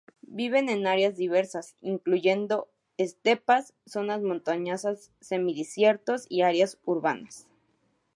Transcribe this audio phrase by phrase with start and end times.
[0.33, 2.67] Viven en áreas diversas, incluyendo
[2.97, 7.45] estepas, zonas montañosas semidesiertos y áreas urbanas.